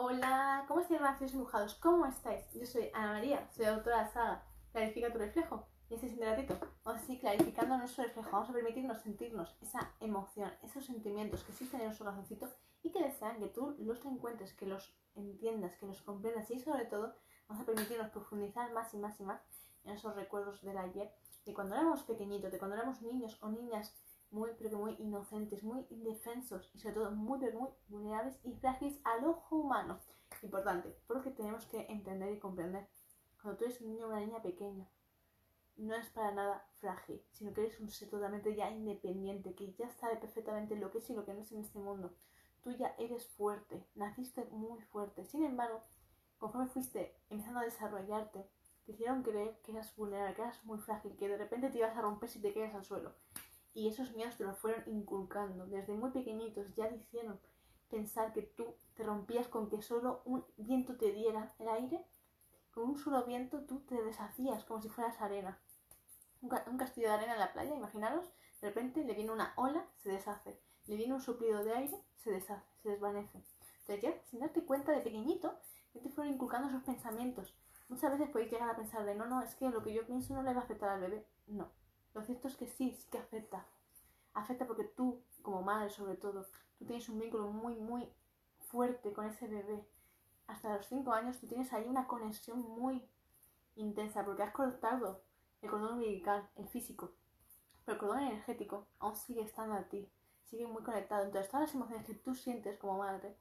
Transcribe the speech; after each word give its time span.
Hola, 0.00 0.64
¿cómo 0.68 0.78
estáis, 0.78 1.00
Raciosos 1.00 1.32
Dibujados? 1.32 1.74
¿Cómo 1.74 2.06
estáis? 2.06 2.44
Yo 2.54 2.64
soy 2.64 2.88
Ana 2.94 3.14
María, 3.14 3.50
soy 3.50 3.64
autora 3.64 3.96
de 3.96 4.02
la 4.04 4.08
saga 4.08 4.44
Clarifica 4.70 5.12
tu 5.12 5.18
reflejo. 5.18 5.66
Y 5.90 5.94
este 5.94 6.06
es 6.06 6.12
un 6.12 6.20
ratito 6.20 6.56
vamos 6.84 7.02
a 7.02 7.04
seguir 7.04 7.20
clarificando 7.22 7.76
nuestro 7.76 8.04
reflejo. 8.04 8.30
Vamos 8.30 8.48
a 8.48 8.52
permitirnos 8.52 9.02
sentirnos 9.02 9.56
esa 9.60 9.92
emoción, 9.98 10.52
esos 10.62 10.86
sentimientos 10.86 11.42
que 11.42 11.50
existen 11.50 11.80
en 11.80 11.86
nuestro 11.86 12.06
corazoncito 12.06 12.48
y 12.84 12.92
que 12.92 13.02
desean 13.02 13.40
que 13.40 13.48
tú 13.48 13.74
los 13.80 14.04
encuentres, 14.04 14.54
que 14.54 14.66
los 14.66 14.96
entiendas, 15.16 15.76
que 15.78 15.86
los 15.86 16.00
comprendas 16.02 16.48
y 16.52 16.60
sobre 16.60 16.84
todo 16.84 17.16
vamos 17.48 17.64
a 17.64 17.66
permitirnos 17.66 18.10
profundizar 18.10 18.72
más 18.72 18.94
y 18.94 18.98
más 18.98 19.18
y 19.18 19.24
más 19.24 19.42
en 19.82 19.94
esos 19.94 20.14
recuerdos 20.14 20.62
del 20.62 20.78
ayer, 20.78 21.12
de 21.44 21.52
cuando 21.52 21.74
éramos 21.74 22.04
pequeñitos, 22.04 22.52
de 22.52 22.58
cuando 22.60 22.76
éramos 22.76 23.02
niños 23.02 23.36
o 23.42 23.48
niñas 23.48 23.96
muy, 24.30 24.50
pero 24.58 24.70
que 24.70 24.76
muy 24.76 24.94
inocentes, 24.98 25.62
muy 25.62 25.86
indefensos 25.90 26.70
y 26.74 26.78
sobre 26.78 26.94
todo 26.94 27.10
muy, 27.10 27.38
pero 27.38 27.58
muy 27.58 27.70
vulnerables 27.88 28.38
y 28.44 28.52
frágiles 28.54 29.00
al 29.04 29.24
ojo 29.24 29.56
humano. 29.56 29.98
Importante, 30.42 30.94
porque 31.06 31.30
tenemos 31.30 31.64
que 31.66 31.86
entender 31.88 32.32
y 32.32 32.38
comprender. 32.38 32.88
Cuando 33.40 33.58
tú 33.58 33.64
eres 33.64 33.80
un 33.80 33.88
niño 33.88 34.06
o 34.06 34.08
una 34.10 34.20
niña 34.20 34.42
pequeña, 34.42 34.88
no 35.76 35.94
es 35.94 36.08
para 36.10 36.32
nada 36.32 36.66
frágil, 36.80 37.22
sino 37.32 37.54
que 37.54 37.62
eres 37.62 37.78
un 37.80 37.88
ser 37.88 38.10
totalmente 38.10 38.54
ya 38.54 38.70
independiente, 38.70 39.54
que 39.54 39.72
ya 39.74 39.88
sabe 39.90 40.16
perfectamente 40.16 40.76
lo 40.76 40.90
que 40.90 40.98
es 40.98 41.08
y 41.08 41.14
lo 41.14 41.24
que 41.24 41.32
no 41.34 41.40
es 41.40 41.52
en 41.52 41.60
este 41.60 41.78
mundo. 41.78 42.14
Tú 42.62 42.72
ya 42.72 42.94
eres 42.98 43.26
fuerte, 43.28 43.86
naciste 43.94 44.44
muy 44.46 44.80
fuerte. 44.82 45.24
Sin 45.24 45.44
embargo, 45.44 45.80
conforme 46.38 46.68
fuiste 46.68 47.16
empezando 47.30 47.60
a 47.60 47.64
desarrollarte, 47.64 48.50
te 48.84 48.92
hicieron 48.92 49.22
creer 49.22 49.60
que 49.62 49.72
eras 49.72 49.94
vulnerable, 49.96 50.34
que 50.34 50.42
eras 50.42 50.64
muy 50.64 50.78
frágil, 50.78 51.16
que 51.16 51.28
de 51.28 51.36
repente 51.36 51.70
te 51.70 51.78
ibas 51.78 51.96
a 51.96 52.02
romper 52.02 52.28
si 52.28 52.40
te 52.40 52.52
quedas 52.52 52.74
al 52.74 52.84
suelo. 52.84 53.14
Y 53.74 53.88
esos 53.88 54.14
miedos 54.14 54.36
te 54.36 54.44
los 54.44 54.58
fueron 54.58 54.82
inculcando. 54.86 55.66
Desde 55.66 55.94
muy 55.94 56.10
pequeñitos 56.10 56.74
ya 56.74 56.88
te 56.88 56.96
hicieron 56.96 57.38
pensar 57.90 58.32
que 58.32 58.42
tú 58.42 58.74
te 58.94 59.04
rompías 59.04 59.48
con 59.48 59.68
que 59.68 59.82
solo 59.82 60.22
un 60.24 60.44
viento 60.56 60.96
te 60.96 61.12
diera 61.12 61.54
el 61.58 61.68
aire. 61.68 62.04
Con 62.72 62.90
un 62.90 62.98
solo 62.98 63.24
viento 63.24 63.64
tú 63.64 63.80
te 63.80 64.02
deshacías 64.02 64.64
como 64.64 64.80
si 64.80 64.88
fueras 64.88 65.20
arena. 65.20 65.58
Un, 66.40 66.78
castillo 66.78 67.08
de 67.08 67.14
arena 67.14 67.32
en 67.32 67.40
la 67.40 67.52
playa, 67.52 67.74
imaginaros, 67.74 68.30
de 68.60 68.68
repente 68.68 69.04
le 69.04 69.14
viene 69.14 69.32
una 69.32 69.52
ola, 69.56 69.86
se 69.96 70.10
deshace. 70.10 70.60
Le 70.86 70.96
viene 70.96 71.14
un 71.14 71.20
suplido 71.20 71.64
de 71.64 71.74
aire, 71.74 72.00
se 72.16 72.30
deshace, 72.30 72.66
se 72.82 72.90
desvanece. 72.90 73.42
Entonces 73.88 74.20
sin 74.26 74.40
darte 74.40 74.64
cuenta 74.64 74.92
de 74.92 75.00
pequeñito, 75.00 75.58
ya 75.94 76.00
te 76.00 76.10
fueron 76.10 76.34
inculcando 76.34 76.68
esos 76.68 76.82
pensamientos. 76.82 77.54
Muchas 77.88 78.12
veces 78.12 78.30
podéis 78.30 78.52
llegar 78.52 78.70
a 78.70 78.76
pensar 78.76 79.04
de 79.04 79.14
no, 79.14 79.26
no, 79.26 79.42
es 79.42 79.54
que 79.54 79.68
lo 79.70 79.82
que 79.82 79.94
yo 79.94 80.06
pienso 80.06 80.34
no 80.34 80.42
le 80.42 80.52
va 80.52 80.60
a 80.60 80.64
afectar 80.64 80.90
al 80.90 81.00
bebé. 81.00 81.26
No, 81.46 81.70
lo 82.18 82.24
cierto 82.24 82.48
es 82.48 82.56
que 82.56 82.66
sí, 82.66 82.92
sí 82.92 83.08
que 83.10 83.18
afecta. 83.18 83.64
Afecta 84.34 84.66
porque 84.66 84.84
tú, 84.84 85.22
como 85.42 85.62
madre 85.62 85.90
sobre 85.90 86.16
todo, 86.16 86.46
tú 86.78 86.84
tienes 86.84 87.08
un 87.08 87.18
vínculo 87.20 87.48
muy, 87.48 87.76
muy 87.76 88.12
fuerte 88.60 89.12
con 89.12 89.26
ese 89.26 89.46
bebé. 89.46 89.86
Hasta 90.46 90.76
los 90.76 90.86
5 90.86 91.12
años 91.12 91.38
tú 91.38 91.46
tienes 91.46 91.72
ahí 91.72 91.86
una 91.86 92.06
conexión 92.06 92.60
muy 92.60 93.08
intensa 93.76 94.24
porque 94.24 94.42
has 94.42 94.52
cortado 94.52 95.22
el 95.62 95.70
cordón 95.70 95.94
umbilical, 95.94 96.48
el 96.56 96.68
físico. 96.68 97.12
Pero 97.84 97.94
el 97.94 98.00
cordón 98.00 98.20
energético 98.20 98.86
aún 98.98 99.16
sigue 99.16 99.42
estando 99.42 99.74
a 99.74 99.84
ti, 99.84 100.10
sigue 100.44 100.66
muy 100.66 100.82
conectado. 100.82 101.24
Entonces 101.24 101.50
todas 101.50 101.68
las 101.68 101.74
emociones 101.74 102.06
que 102.06 102.14
tú 102.14 102.34
sientes 102.34 102.78
como 102.78 102.98
madre, 102.98 103.36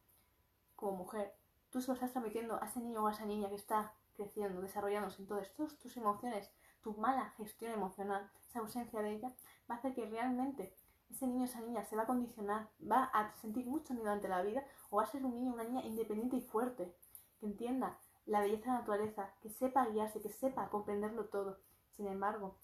como 0.76 0.98
mujer, 0.98 1.34
tú 1.72 1.82
se 1.82 1.88
lo 1.88 1.94
estás 1.96 2.12
transmitiendo 2.12 2.62
a 2.62 2.68
ese 2.68 2.80
niño 2.80 3.04
o 3.04 3.08
a 3.08 3.12
esa 3.12 3.26
niña 3.26 3.50
que 3.50 3.56
está 3.56 3.94
creciendo, 4.16 4.62
desarrollándose. 4.62 5.22
Entonces 5.22 5.54
todas 5.54 5.78
tus 5.80 5.98
emociones 5.98 6.52
tu 6.88 6.94
mala 7.02 7.34
gestión 7.36 7.74
emocional, 7.74 8.32
esa 8.48 8.60
ausencia 8.60 9.02
de 9.02 9.16
ella, 9.16 9.36
va 9.70 9.76
a 9.76 9.78
hacer 9.78 9.94
que 9.94 10.06
realmente 10.06 10.74
ese 11.10 11.28
niño 11.28 11.42
o 11.42 11.46
esa 11.46 11.60
niña 11.60 11.84
se 11.84 11.98
va 11.98 12.04
a 12.04 12.08
condicionar, 12.08 12.70
va 12.80 13.04
a 13.14 13.36
sentir 13.36 13.66
mucho 13.66 13.94
miedo 13.94 14.10
ante 14.10 14.30
la 14.30 14.42
vida 14.42 14.64
o 14.90 14.98
va 14.98 15.04
a 15.04 15.08
ser 15.08 15.26
un 15.26 15.36
niño 15.36 15.52
o 15.52 15.56
una 15.56 15.66
niña 15.66 15.86
independiente 15.86 16.38
y 16.38 16.42
fuerte, 16.42 16.96
que 17.40 17.46
entienda 17.46 18.00
la 18.26 18.40
belleza 18.40 18.64
de 18.64 18.72
la 18.72 18.80
naturaleza, 18.80 19.34
que 19.42 19.50
sepa 19.50 19.86
guiarse, 19.88 20.22
que 20.22 20.30
sepa 20.30 20.70
comprenderlo 20.70 21.26
todo. 21.26 21.60
Sin 21.92 22.08
embargo, 22.08 22.56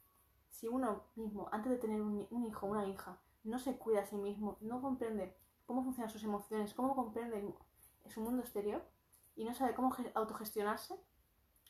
si 0.50 0.70
uno 0.70 1.04
mismo, 1.16 1.50
antes 1.52 1.74
de 1.74 1.78
tener 1.78 2.02
un, 2.02 2.26
hijo 2.46 2.66
o 2.66 2.70
una 2.70 2.88
hija, 2.88 3.20
no 3.44 3.60
se 3.60 3.78
cuida 3.78 4.04
a 4.04 4.06
sí 4.06 4.16
mismo, 4.16 4.58
no 4.62 4.82
comprende 4.82 5.36
cómo 5.66 5.84
funcionan 5.84 6.10
sus 6.10 6.24
emociones, 6.24 6.74
cómo 6.74 6.96
comprende 6.96 7.54
su 8.08 8.22
mundo 8.22 8.42
exterior 8.42 8.82
y 9.36 9.44
no 9.44 9.54
sabe 9.54 9.76
cómo 9.76 9.94
autogestionarse, 10.14 10.96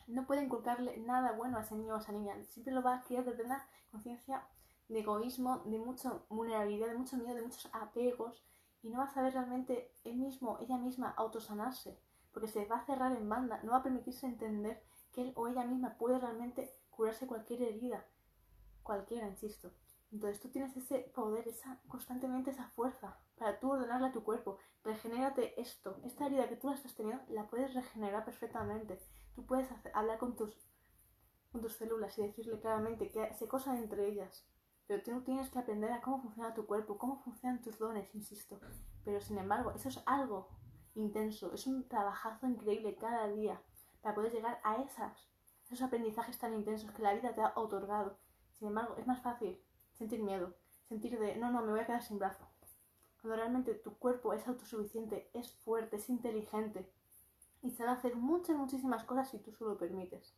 no 0.08 0.26
puede 0.26 0.44
inculcarle 0.44 0.98
nada 0.98 1.32
bueno 1.34 1.58
a 1.58 1.62
ese 1.62 1.76
niño 1.76 1.94
o 1.94 1.98
a 1.98 2.00
esa 2.00 2.12
niña. 2.12 2.36
Siempre 2.46 2.74
lo 2.74 2.82
va 2.82 2.96
a 2.96 3.04
criar 3.04 3.26
desde 3.26 3.44
una 3.44 3.68
conciencia 3.92 4.48
de 4.90 5.00
egoísmo, 5.00 5.60
de 5.66 5.80
mucha 5.80 6.22
vulnerabilidad, 6.30 6.88
de 6.88 6.98
mucho 6.98 7.18
miedo, 7.18 7.36
de 7.36 7.44
muchos 7.44 7.70
apegos 7.74 8.44
y 8.82 8.90
no 8.90 9.00
va 9.00 9.06
a 9.06 9.14
saber 9.14 9.34
realmente 9.34 9.92
él 10.04 10.18
mismo, 10.18 10.58
ella 10.60 10.78
misma, 10.78 11.14
autosanarse, 11.18 11.98
porque 12.32 12.50
se 12.50 12.66
va 12.66 12.78
a 12.78 12.86
cerrar 12.86 13.16
en 13.16 13.30
banda, 13.30 13.62
no 13.64 13.72
va 13.72 13.78
a 13.78 13.84
permitirse 13.84 14.26
entender 14.26 14.84
que 15.14 15.22
él 15.22 15.34
o 15.36 15.48
ella 15.48 15.64
misma 15.64 15.98
puede 15.98 16.20
realmente 16.20 16.70
curarse 16.90 17.28
cualquier 17.28 17.62
herida, 17.62 18.06
cualquiera, 18.84 19.28
insisto. 19.28 19.72
Entonces 20.12 20.40
tú 20.40 20.50
tienes 20.50 20.76
ese 20.78 21.00
poder, 21.16 21.48
esa 21.48 21.80
constantemente 21.88 22.52
esa 22.52 22.68
fuerza 22.70 23.18
para 23.38 23.60
tú 23.60 23.72
ordenarle 23.72 24.08
a 24.08 24.12
tu 24.12 24.24
cuerpo, 24.24 24.60
regenérate 24.84 25.60
esto, 25.60 26.00
esta 26.04 26.28
herida 26.28 26.48
que 26.48 26.56
tú 26.56 26.68
la 26.68 26.76
estás 26.76 26.94
teniendo, 26.94 27.24
la 27.30 27.48
puedes 27.48 27.74
regenerar 27.74 28.24
perfectamente. 28.24 29.00
Tú 29.36 29.46
puedes 29.46 29.68
hablar 29.94 30.18
con 30.18 30.36
tus, 30.36 30.56
con 31.52 31.62
tus 31.62 31.74
células 31.74 32.18
y 32.18 32.24
decirle 32.24 32.60
claramente 32.60 33.12
que 33.12 33.34
se 33.34 33.48
cosa 33.48 33.78
entre 33.78 34.08
ellas. 34.08 34.46
Pero 34.88 35.02
tú 35.02 35.22
tienes 35.22 35.50
que 35.50 35.60
aprender 35.60 35.92
a 35.92 36.02
cómo 36.02 36.22
funciona 36.22 36.54
tu 36.54 36.66
cuerpo, 36.66 36.98
cómo 36.98 37.22
funcionan 37.24 37.62
tus 37.62 37.80
dones, 37.80 38.14
insisto. 38.14 38.60
Pero 39.06 39.22
sin 39.22 39.38
embargo, 39.38 39.72
eso 39.72 39.90
es 39.90 40.02
algo 40.06 40.50
intenso, 40.96 41.54
es 41.54 41.66
un 41.66 41.88
trabajazo 41.88 42.48
increíble 42.48 42.96
cada 42.96 43.28
día 43.28 43.62
para 44.02 44.14
poder 44.14 44.34
llegar 44.34 44.60
a 44.64 44.76
esas, 44.84 45.30
esos 45.66 45.82
aprendizajes 45.82 46.38
tan 46.38 46.54
intensos 46.54 46.92
que 46.92 47.02
la 47.02 47.14
vida 47.14 47.34
te 47.34 47.42
ha 47.42 47.54
otorgado. 47.56 48.18
Sin 48.52 48.68
embargo, 48.68 48.96
es 48.98 49.08
más 49.08 49.22
fácil 49.22 49.60
sentir 49.94 50.22
miedo, 50.22 50.54
sentir 50.88 51.18
de, 51.18 51.36
no, 51.38 51.52
no, 51.52 51.62
me 51.62 51.72
voy 51.72 51.80
a 51.80 51.86
quedar 51.86 52.04
sin 52.04 52.20
brazo. 52.20 52.48
Cuando 53.22 53.38
realmente 53.38 53.74
tu 53.76 53.98
cuerpo 53.98 54.34
es 54.34 54.46
autosuficiente, 54.50 55.30
es 55.34 55.54
fuerte, 55.54 55.96
es 55.96 56.10
inteligente, 56.10 56.92
y 57.64 57.72
sabe 57.72 57.92
hacer 57.92 58.16
muchas, 58.16 58.58
muchísimas 58.58 59.06
cosas 59.06 59.30
si 59.30 59.40
tú 59.40 59.52
solo 59.54 59.72
lo 59.72 59.78
permites. 59.78 60.36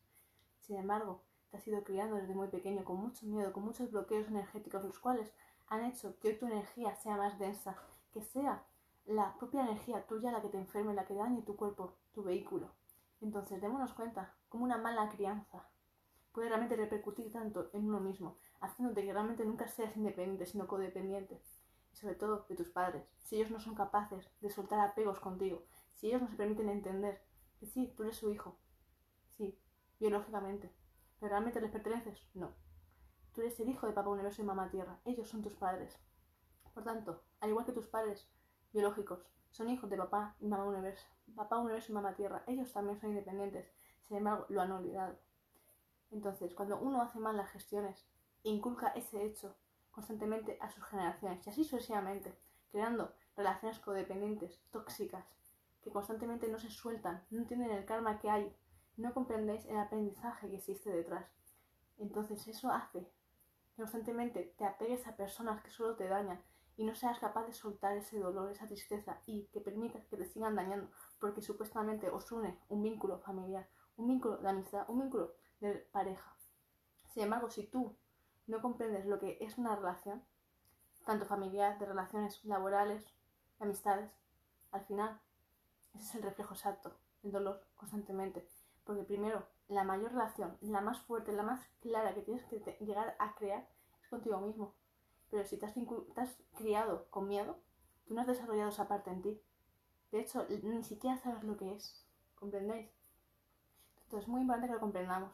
Sin 0.61 0.77
embargo, 0.77 1.23
te 1.49 1.57
has 1.57 1.67
ido 1.67 1.83
criando 1.83 2.15
desde 2.15 2.35
muy 2.35 2.47
pequeño 2.47 2.85
con 2.85 2.97
mucho 2.97 3.25
miedo, 3.25 3.51
con 3.51 3.63
muchos 3.63 3.91
bloqueos 3.91 4.27
energéticos, 4.27 4.83
los 4.83 4.99
cuales 4.99 5.33
han 5.67 5.83
hecho 5.83 6.17
que 6.19 6.29
hoy 6.29 6.37
tu 6.37 6.45
energía 6.45 6.95
sea 6.95 7.17
más 7.17 7.39
densa, 7.39 7.75
que 8.13 8.21
sea 8.21 8.63
la 9.05 9.35
propia 9.37 9.61
energía 9.61 10.05
tuya 10.05 10.31
la 10.31 10.41
que 10.41 10.49
te 10.49 10.57
enferme, 10.57 10.93
la 10.93 11.05
que 11.05 11.15
dañe 11.15 11.41
tu 11.41 11.55
cuerpo, 11.55 11.95
tu 12.13 12.23
vehículo. 12.23 12.71
Entonces, 13.21 13.59
démonos 13.59 13.93
cuenta 13.93 14.35
cómo 14.49 14.63
una 14.63 14.77
mala 14.77 15.09
crianza 15.09 15.67
puede 16.31 16.49
realmente 16.49 16.75
repercutir 16.75 17.31
tanto 17.31 17.69
en 17.73 17.87
uno 17.87 17.99
mismo, 17.99 18.37
haciéndote 18.59 19.03
que 19.03 19.13
realmente 19.13 19.45
nunca 19.45 19.67
seas 19.67 19.95
independiente, 19.97 20.45
sino 20.45 20.67
codependiente. 20.67 21.41
Y 21.91 21.95
sobre 21.95 22.15
todo 22.15 22.45
de 22.49 22.55
tus 22.55 22.69
padres. 22.69 23.03
Si 23.19 23.37
ellos 23.37 23.51
no 23.51 23.59
son 23.59 23.73
capaces 23.73 24.29
de 24.41 24.49
soltar 24.49 24.79
apegos 24.79 25.19
contigo, 25.19 25.63
si 25.95 26.07
ellos 26.07 26.21
no 26.21 26.29
se 26.29 26.35
permiten 26.35 26.69
entender 26.69 27.21
que 27.59 27.65
sí, 27.65 27.93
tú 27.95 28.03
eres 28.03 28.17
su 28.17 28.29
hijo, 28.29 28.57
sí, 29.29 29.59
biológicamente, 29.99 30.71
pero 31.19 31.31
realmente 31.31 31.61
les 31.61 31.71
perteneces, 31.71 32.27
no. 32.33 32.53
Tú 33.33 33.41
eres 33.41 33.59
el 33.59 33.69
hijo 33.69 33.87
de 33.87 33.93
Papá 33.93 34.09
Universo 34.09 34.41
y 34.41 34.45
Mamá 34.45 34.69
Tierra, 34.69 34.99
ellos 35.05 35.27
son 35.27 35.41
tus 35.41 35.55
padres. 35.55 35.97
Por 36.73 36.83
tanto, 36.83 37.23
al 37.39 37.49
igual 37.49 37.65
que 37.65 37.71
tus 37.71 37.87
padres 37.87 38.29
biológicos 38.71 39.25
son 39.51 39.69
hijos 39.69 39.89
de 39.89 39.97
Papá 39.97 40.35
y 40.39 40.47
Mamá 40.47 40.65
Universo, 40.65 41.07
Papá 41.35 41.57
Universo 41.57 41.91
y 41.91 41.95
Mamá 41.95 42.15
Tierra, 42.15 42.43
ellos 42.47 42.71
también 42.71 42.99
son 42.99 43.11
independientes, 43.11 43.71
sin 44.07 44.17
embargo, 44.17 44.45
lo 44.49 44.61
han 44.61 44.71
olvidado. 44.71 45.17
Entonces, 46.11 46.53
cuando 46.53 46.79
uno 46.79 47.01
hace 47.01 47.19
mal 47.19 47.35
las 47.35 47.49
gestiones 47.51 48.05
e 48.43 48.49
inculca 48.49 48.89
ese 48.89 49.25
hecho 49.25 49.55
constantemente 49.91 50.57
a 50.61 50.69
sus 50.69 50.83
generaciones 50.83 51.45
y 51.45 51.49
así 51.49 51.63
sucesivamente, 51.63 52.37
creando 52.71 53.13
relaciones 53.35 53.79
codependientes, 53.79 54.61
tóxicas, 54.71 55.25
que 55.85 55.91
constantemente 55.91 56.47
no 56.47 56.57
se 56.57 56.71
sueltan, 56.71 57.23
no 57.29 57.37
entienden 57.37 57.69
el 57.69 57.85
karma 57.85 58.17
que 58.19 58.27
hay, 58.27 58.51
no 58.97 59.13
comprendéis 59.13 59.65
el 59.65 59.77
aprendizaje 59.77 60.49
que 60.49 60.55
existe 60.55 60.89
detrás. 60.89 61.29
Entonces 61.99 62.47
eso 62.47 62.71
hace 62.71 63.07
que 63.69 63.75
constantemente 63.75 64.55
te 64.57 64.65
apegues 64.65 65.05
a 65.05 65.15
personas 65.15 65.61
que 65.61 65.69
solo 65.69 65.95
te 65.95 66.07
dañan 66.07 66.41
y 66.75 66.85
no 66.85 66.95
seas 66.95 67.19
capaz 67.19 67.45
de 67.45 67.53
soltar 67.53 67.95
ese 67.95 68.17
dolor, 68.17 68.51
esa 68.51 68.65
tristeza 68.65 69.21
y 69.27 69.43
que 69.53 69.61
permitas 69.61 70.03
que 70.07 70.17
te 70.17 70.25
sigan 70.25 70.55
dañando 70.55 70.89
porque 71.19 71.43
supuestamente 71.43 72.09
os 72.09 72.31
une 72.31 72.57
un 72.67 72.81
vínculo 72.81 73.19
familiar, 73.19 73.69
un 73.95 74.07
vínculo 74.07 74.37
de 74.37 74.49
amistad, 74.49 74.89
un 74.89 75.01
vínculo 75.01 75.35
de 75.59 75.87
pareja. 75.91 76.35
Sin 77.13 77.23
embargo, 77.23 77.51
si 77.51 77.67
tú 77.67 77.95
no 78.47 78.59
comprendes 78.59 79.05
lo 79.05 79.19
que 79.19 79.37
es 79.39 79.59
una 79.59 79.75
relación, 79.75 80.25
tanto 81.05 81.27
familiar, 81.27 81.77
de 81.77 81.85
relaciones 81.85 82.43
laborales, 82.43 83.05
de 83.59 83.65
amistades, 83.65 84.11
al 84.71 84.83
final 84.85 85.21
ese 85.95 86.03
es 86.03 86.15
el 86.15 86.23
reflejo 86.23 86.53
exacto, 86.53 86.93
el 87.23 87.31
dolor 87.31 87.61
constantemente. 87.75 88.47
Porque 88.83 89.03
primero, 89.03 89.47
la 89.67 89.83
mayor 89.83 90.11
relación, 90.11 90.57
la 90.61 90.81
más 90.81 90.99
fuerte, 91.01 91.31
la 91.31 91.43
más 91.43 91.65
clara 91.81 92.13
que 92.13 92.21
tienes 92.21 92.45
que 92.45 92.59
llegar 92.81 93.15
a 93.19 93.35
crear 93.35 93.67
es 94.01 94.07
contigo 94.07 94.39
mismo. 94.39 94.75
Pero 95.31 95.43
si 95.43 95.57
te 95.57 95.65
has, 95.65 95.73
criado 96.55 97.09
con 97.09 97.27
miedo, 97.27 97.57
tú 98.05 98.13
no 98.13 98.21
has 98.21 98.27
desarrollado 98.27 98.69
esa 98.69 98.87
parte 98.87 99.09
en 99.09 99.21
ti. 99.21 99.41
De 100.11 100.19
hecho, 100.19 100.45
ni 100.63 100.83
siquiera 100.83 101.17
sabes 101.17 101.43
lo 101.43 101.57
que 101.57 101.73
es. 101.73 102.05
¿Comprendéis? 102.35 102.89
Entonces 104.03 104.23
es 104.23 104.27
muy 104.27 104.41
importante 104.41 104.67
que 104.67 104.75
lo 104.75 104.79
comprendamos. 104.79 105.33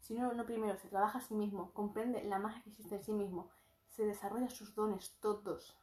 Si 0.00 0.16
uno 0.16 0.32
no 0.32 0.46
primero 0.46 0.78
se 0.78 0.88
trabaja 0.88 1.18
a 1.18 1.22
sí 1.22 1.34
mismo, 1.34 1.72
comprende 1.72 2.24
la 2.24 2.38
magia 2.38 2.62
que 2.62 2.70
existe 2.70 2.96
en 2.96 3.04
sí 3.04 3.12
mismo, 3.12 3.50
se 3.90 4.06
desarrolla 4.06 4.48
sus 4.48 4.74
dones 4.74 5.18
todos. 5.20 5.76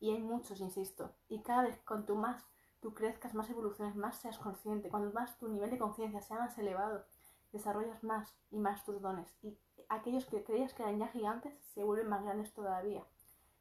Y 0.00 0.10
hay 0.10 0.20
muchos, 0.20 0.60
insisto. 0.60 1.14
Y 1.28 1.42
cada 1.42 1.62
vez 1.62 1.80
cuanto 1.86 2.14
más 2.14 2.44
tú 2.82 2.92
crezcas, 2.92 3.32
más 3.32 3.48
evoluciones, 3.48 3.94
más 3.94 4.18
seas 4.20 4.38
consciente, 4.38 4.90
cuando 4.90 5.12
más 5.12 5.38
tu 5.38 5.48
nivel 5.48 5.70
de 5.70 5.78
conciencia 5.78 6.20
sea 6.20 6.38
más 6.38 6.58
elevado, 6.58 7.06
desarrollas 7.52 8.02
más 8.02 8.34
y 8.50 8.58
más 8.58 8.84
tus 8.84 9.00
dones. 9.00 9.32
Y 9.42 9.56
aquellos 9.88 10.26
que 10.26 10.42
creías 10.42 10.74
que 10.74 10.82
eran 10.82 10.98
ya 10.98 11.08
gigantes 11.08 11.54
se 11.74 11.84
vuelven 11.84 12.08
más 12.08 12.24
grandes 12.24 12.52
todavía. 12.52 13.06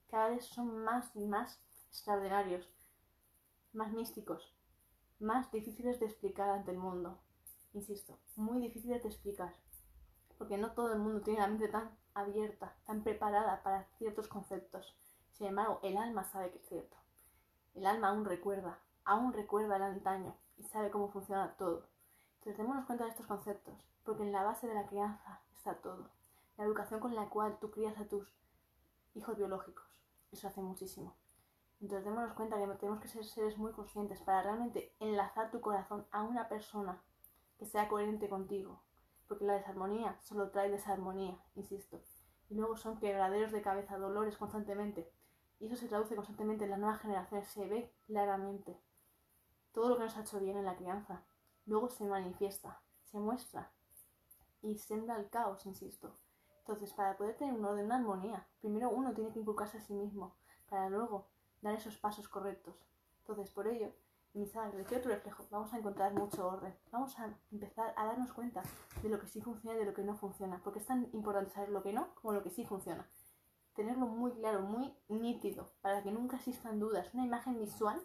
Cada 0.09 0.29
vez 0.29 0.45
son 0.45 0.83
más 0.83 1.15
y 1.15 1.25
más 1.27 1.62
extraordinarios, 1.88 2.68
más 3.73 3.94
místicos, 3.94 4.56
más 5.19 5.51
difíciles 5.51 6.00
de 6.00 6.07
explicar 6.07 6.50
ante 6.50 6.71
el 6.71 6.77
mundo. 6.77 7.19
Insisto, 7.74 8.17
muy 8.35 8.59
difíciles 8.59 9.03
de 9.03 9.09
explicar. 9.09 9.56
Porque 10.38 10.57
no 10.57 10.71
todo 10.74 10.91
el 10.94 11.00
mundo 11.00 11.21
tiene 11.21 11.41
la 11.41 11.47
mente 11.47 11.67
tan 11.67 11.95
abierta, 12.15 12.75
tan 12.85 13.03
preparada 13.03 13.62
para 13.62 13.85
ciertos 14.00 14.27
conceptos. 14.27 14.97
Sin 15.31 15.47
embargo, 15.47 15.79
el 15.83 15.95
alma 15.95 16.24
sabe 16.24 16.51
que 16.51 16.57
es 16.57 16.67
cierto. 16.67 16.97
El 17.75 17.85
alma 17.85 18.09
aún 18.09 18.25
recuerda, 18.25 18.79
aún 19.06 19.33
recuerda 19.33 19.77
el 19.77 19.83
antaño 19.83 20.36
y 20.57 20.63
sabe 20.63 20.92
cómo 20.92 21.09
funciona 21.09 21.56
todo. 21.57 21.88
Entonces, 22.39 22.57
démonos 22.57 22.86
cuenta 22.86 23.03
de 23.03 23.12
estos 23.12 23.27
conceptos, 23.27 23.88
porque 24.03 24.24
en 24.24 24.31
la 24.31 24.44
base 24.44 24.68
de 24.68 24.74
la 24.74 24.88
crianza 24.88 25.42
está 25.56 25.75
todo. 25.75 26.09
La 26.57 26.63
educación 26.63 27.00
con 27.00 27.15
la 27.15 27.30
cual 27.30 27.57
tú 27.59 27.71
crías 27.71 27.98
a 28.00 28.07
tus 28.07 28.33
hijos 29.13 29.38
biológicos. 29.38 29.86
Eso 30.31 30.48
hace 30.48 30.62
muchísimo. 30.62 31.15
Entonces, 31.81 32.06
démonos 32.06 32.33
cuenta 32.33 32.57
que 32.57 32.68
tenemos 32.77 33.01
que 33.01 33.07
ser 33.07 33.25
seres 33.25 33.57
muy 33.57 33.71
conscientes 33.71 34.21
para 34.21 34.44
realmente 34.44 34.95
enlazar 35.00 35.51
tu 35.51 35.62
corazón 35.62 36.06
a 36.12 36.24
una 36.24 36.48
persona 36.48 37.01
que 37.57 37.65
sea 37.65 37.88
coherente 37.88 38.30
contigo. 38.30 38.81
Porque 39.27 39.45
la 39.45 39.53
desarmonía 39.53 40.18
solo 40.21 40.51
trae 40.51 40.69
desarmonía, 40.69 41.38
insisto. 41.56 42.01
Y 42.50 42.56
luego 42.56 42.75
son 42.77 43.00
quebraderos 43.00 43.51
de 43.51 43.62
cabeza, 43.62 43.98
dolores 43.98 44.38
constantemente. 44.38 45.12
Y 45.59 45.68
eso 45.68 45.75
se 45.75 45.88
traduce 45.88 46.15
constantemente 46.15 46.65
en 46.65 46.71
las 46.71 46.80
nuevas 46.80 47.00
generaciones, 47.01 47.48
se 47.48 47.68
ve 47.68 47.94
claramente. 48.06 48.80
Todo 49.73 49.89
lo 49.89 49.97
que 49.97 50.03
nos 50.03 50.18
ha 50.18 50.21
hecho 50.21 50.39
bien 50.39 50.57
en 50.57 50.65
la 50.65 50.75
crianza, 50.75 51.23
luego 51.65 51.89
se 51.89 52.06
manifiesta, 52.06 52.81
se 53.03 53.19
muestra 53.19 53.71
y 54.62 54.77
senda 54.77 55.15
al 55.15 55.29
caos, 55.29 55.65
insisto. 55.65 56.15
Entonces, 56.59 56.94
para 56.94 57.18
poder 57.18 57.38
tener 57.38 57.53
un 57.53 57.65
orden, 57.65 57.85
una 57.85 57.95
armonía, 57.95 58.47
primero 58.59 58.89
uno 58.89 59.13
tiene 59.13 59.31
que 59.31 59.39
inculcarse 59.39 59.77
a 59.77 59.81
sí 59.81 59.94
mismo, 59.94 60.35
para 60.69 60.89
luego 60.89 61.27
dar 61.62 61.75
esos 61.75 61.97
pasos 61.97 62.27
correctos. 62.27 62.75
Entonces, 63.19 63.50
por 63.51 63.68
ello, 63.68 63.91
en 64.33 64.50
tu 64.50 65.09
reflejo, 65.09 65.45
vamos 65.50 65.74
a 65.74 65.77
encontrar 65.77 66.13
mucho 66.13 66.47
orden. 66.47 66.74
Vamos 66.91 67.17
a 67.19 67.33
empezar 67.51 67.94
a 67.97 68.06
darnos 68.06 68.31
cuenta 68.31 68.63
de 69.01 69.09
lo 69.09 69.19
que 69.19 69.27
sí 69.27 69.41
funciona 69.41 69.75
y 69.75 69.79
de 69.79 69.85
lo 69.85 69.94
que 69.94 70.03
no 70.03 70.15
funciona, 70.15 70.62
porque 70.63 70.79
es 70.79 70.85
tan 70.85 71.09
importante 71.13 71.51
saber 71.51 71.69
lo 71.69 71.83
que 71.83 71.91
no 71.91 72.13
como 72.15 72.33
lo 72.33 72.44
que 72.44 72.50
sí 72.50 72.65
funciona 72.65 73.06
tenerlo 73.75 74.07
muy 74.07 74.31
claro, 74.33 74.62
muy 74.62 74.94
nítido, 75.07 75.71
para 75.81 76.03
que 76.03 76.12
nunca 76.12 76.38
existan 76.38 76.79
dudas. 76.79 77.13
Una 77.13 77.25
imagen 77.25 77.59
visual 77.59 78.01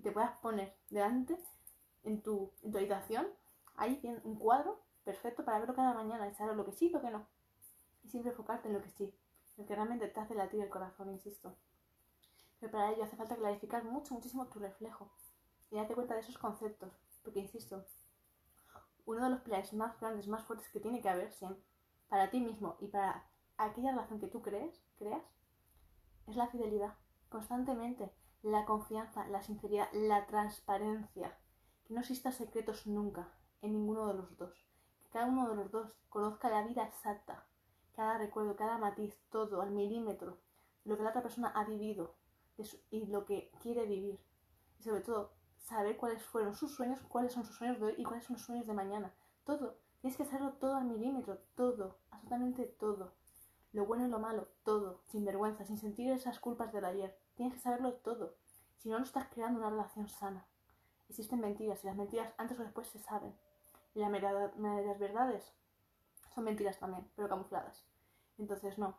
que 0.00 0.08
te 0.08 0.12
puedas 0.12 0.36
poner 0.38 0.74
delante 0.88 1.38
en 2.04 2.22
tu, 2.22 2.52
en 2.62 2.72
tu 2.72 2.78
habitación, 2.78 3.26
ahí 3.76 3.96
bien 4.00 4.20
un 4.24 4.36
cuadro 4.38 4.80
perfecto 5.04 5.44
para 5.44 5.58
verlo 5.58 5.74
cada 5.74 5.92
mañana 5.92 6.26
y 6.28 6.34
saber 6.34 6.56
lo 6.56 6.64
que 6.64 6.72
sí 6.72 6.86
y 6.86 6.90
lo 6.90 7.02
que 7.02 7.10
no. 7.10 7.26
Y 8.02 8.08
siempre 8.08 8.30
enfocarte 8.30 8.68
en 8.68 8.74
lo 8.74 8.82
que 8.82 8.90
sí, 8.90 9.14
lo 9.56 9.66
que 9.66 9.74
realmente 9.74 10.08
te 10.08 10.20
hace 10.20 10.34
latir 10.34 10.62
el 10.62 10.70
corazón, 10.70 11.10
insisto. 11.10 11.54
Pero 12.58 12.72
para 12.72 12.92
ello 12.92 13.04
hace 13.04 13.16
falta 13.16 13.36
clarificar 13.36 13.84
mucho, 13.84 14.14
muchísimo 14.14 14.46
tu 14.46 14.58
reflejo 14.58 15.10
y 15.70 15.76
darte 15.76 15.94
cuenta 15.94 16.14
de 16.14 16.20
esos 16.20 16.38
conceptos, 16.38 16.92
porque 17.22 17.40
insisto, 17.40 17.84
uno 19.04 19.24
de 19.24 19.30
los 19.30 19.40
pilares 19.40 19.72
más 19.74 19.98
grandes, 20.00 20.28
más 20.28 20.44
fuertes 20.44 20.68
que 20.70 20.80
tiene 20.80 21.00
que 21.00 21.08
haber 21.08 21.32
siempre, 21.32 21.62
para 22.08 22.30
ti 22.30 22.40
mismo 22.40 22.76
y 22.80 22.88
para 22.88 23.26
aquella 23.56 23.92
relación 23.92 24.18
que 24.18 24.28
tú 24.28 24.42
crees, 24.42 24.82
creas, 24.98 25.22
es 26.26 26.36
la 26.36 26.48
fidelidad. 26.48 26.94
Constantemente, 27.28 28.12
la 28.42 28.64
confianza, 28.64 29.26
la 29.28 29.42
sinceridad, 29.42 29.88
la 29.92 30.26
transparencia. 30.26 31.38
Que 31.84 31.94
no 31.94 32.00
exista 32.00 32.32
secretos 32.32 32.86
nunca 32.86 33.28
en 33.62 33.72
ninguno 33.72 34.06
de 34.08 34.14
los 34.14 34.36
dos. 34.36 34.66
Que 35.02 35.10
cada 35.10 35.26
uno 35.26 35.48
de 35.48 35.56
los 35.56 35.70
dos 35.70 35.96
conozca 36.08 36.48
la 36.48 36.62
vida 36.62 36.84
exacta, 36.84 37.46
cada 37.94 38.18
recuerdo, 38.18 38.56
cada 38.56 38.78
matiz, 38.78 39.18
todo 39.30 39.60
al 39.60 39.70
milímetro, 39.70 40.38
lo 40.84 40.96
que 40.96 41.02
la 41.02 41.10
otra 41.10 41.22
persona 41.22 41.48
ha 41.48 41.64
vivido 41.64 42.14
y 42.90 43.06
lo 43.06 43.24
que 43.24 43.50
quiere 43.62 43.86
vivir. 43.86 44.20
Y 44.78 44.82
sobre 44.82 45.00
todo, 45.00 45.32
saber 45.58 45.96
cuáles 45.96 46.22
fueron 46.22 46.54
sus 46.54 46.74
sueños, 46.74 47.00
cuáles 47.08 47.32
son 47.32 47.44
sus 47.44 47.56
sueños 47.56 47.78
de 47.78 47.86
hoy 47.86 47.94
y 47.96 48.04
cuáles 48.04 48.24
son 48.24 48.34
los 48.34 48.42
sueños 48.42 48.66
de 48.66 48.74
mañana. 48.74 49.14
Todo. 49.44 49.78
Tienes 50.00 50.16
que 50.16 50.24
saberlo 50.24 50.52
todo 50.54 50.76
al 50.76 50.86
milímetro, 50.86 51.38
todo, 51.54 51.98
absolutamente 52.10 52.64
todo 52.64 53.12
lo 53.72 53.86
bueno 53.86 54.06
y 54.06 54.10
lo 54.10 54.18
malo, 54.18 54.48
todo, 54.64 55.02
sin 55.06 55.24
vergüenza, 55.24 55.64
sin 55.64 55.78
sentir 55.78 56.10
esas 56.10 56.40
culpas 56.40 56.72
del 56.72 56.84
ayer. 56.84 57.16
Tienes 57.40 57.54
que 57.54 57.62
saberlo 57.62 57.94
todo. 57.94 58.34
Si 58.76 58.90
no, 58.90 58.98
no 58.98 59.04
estás 59.06 59.28
creando 59.30 59.60
una 59.60 59.70
relación 59.70 60.06
sana. 60.10 60.44
Existen 61.08 61.40
mentiras 61.40 61.82
y 61.82 61.86
las 61.86 61.96
mentiras 61.96 62.34
antes 62.36 62.60
o 62.60 62.62
después 62.62 62.86
se 62.88 62.98
saben. 62.98 63.34
Y 63.94 64.00
las 64.00 64.10
verdades 64.98 65.50
son 66.34 66.44
mentiras 66.44 66.78
también, 66.78 67.10
pero 67.16 67.30
camufladas. 67.30 67.86
Entonces, 68.36 68.76
no. 68.76 68.94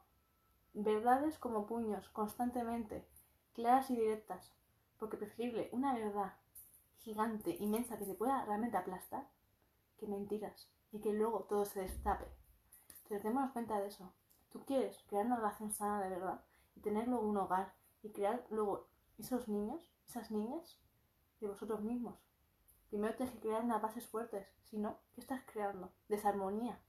Verdades 0.74 1.38
como 1.38 1.68
puños, 1.68 2.10
constantemente, 2.10 3.08
claras 3.54 3.92
y 3.92 3.96
directas. 3.96 4.52
Porque 4.98 5.18
preferible 5.18 5.70
una 5.72 5.94
verdad 5.94 6.34
gigante, 6.98 7.56
inmensa, 7.60 8.00
que 8.00 8.06
se 8.06 8.16
pueda 8.16 8.44
realmente 8.46 8.76
aplastar, 8.76 9.28
que 10.00 10.08
mentiras. 10.08 10.68
Y 10.92 11.00
que 11.00 11.14
luego 11.14 11.42
todo 11.42 11.64
se 11.66 11.82
destape. 11.82 12.26
Entonces, 13.04 13.22
démonos 13.22 13.52
cuenta 13.52 13.80
de 13.80 13.90
eso. 13.90 14.12
Tú 14.50 14.66
quieres 14.66 14.98
crear 15.06 15.28
una 15.28 15.36
relación 15.36 15.70
sana 15.70 16.02
de 16.02 16.10
verdad 16.10 16.42
y 16.76 16.80
tener 16.80 17.08
luego 17.08 17.28
un 17.28 17.38
hogar 17.38 17.80
y 18.04 18.12
crear 18.12 18.46
luego 18.50 18.88
esos 19.18 19.48
niños, 19.48 19.92
esas 20.08 20.32
niñas 20.32 20.80
de 21.40 21.48
vosotros 21.48 21.82
mismos. 21.82 22.20
Primero 22.90 23.16
tienes 23.16 23.34
que 23.34 23.42
crear 23.42 23.64
unas 23.64 23.82
bases 23.82 24.08
fuertes, 24.08 24.48
si 24.64 24.78
no, 24.78 25.00
¿qué 25.14 25.22
estás 25.22 25.42
creando? 25.46 25.92
Desarmonía. 26.10 26.80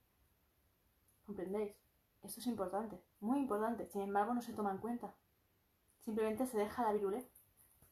¿Comprendéis? 1.27 1.75
Esto 2.23 2.41
es 2.41 2.47
importante, 2.47 3.03
muy 3.21 3.41
importante, 3.41 3.89
sin 3.89 4.03
embargo 4.03 4.35
no 4.35 4.43
se 4.43 4.53
toma 4.53 4.71
en 4.71 4.79
cuenta. 4.79 5.15
Simplemente 6.05 6.47
se 6.47 6.59
deja 6.59 6.83
la 6.83 6.93
virulé, 6.93 7.29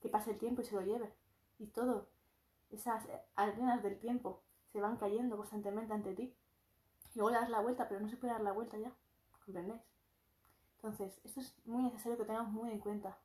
que 0.00 0.08
pase 0.08 0.32
el 0.32 0.38
tiempo 0.38 0.62
y 0.62 0.64
se 0.64 0.74
lo 0.74 0.82
lleve. 0.82 1.12
Y 1.58 1.66
todo, 1.66 2.08
esas 2.70 3.06
arenas 3.34 3.82
del 3.82 3.98
tiempo 3.98 4.42
se 4.72 4.80
van 4.80 4.96
cayendo 4.96 5.36
constantemente 5.36 5.92
ante 5.92 6.14
ti. 6.14 6.36
Y 7.14 7.18
luego 7.18 7.30
le 7.30 7.40
das 7.40 7.50
la 7.50 7.60
vuelta, 7.60 7.88
pero 7.88 8.00
no 8.00 8.08
se 8.08 8.16
puede 8.16 8.32
dar 8.32 8.42
la 8.42 8.52
vuelta 8.52 8.78
ya. 8.78 8.92
¿Comprendéis? 9.44 9.82
Entonces, 10.82 11.20
esto 11.24 11.40
es 11.40 11.54
muy 11.66 11.82
necesario 11.82 12.16
que 12.16 12.24
tengamos 12.24 12.52
muy 12.52 12.70
en 12.70 12.78
cuenta. 12.78 13.18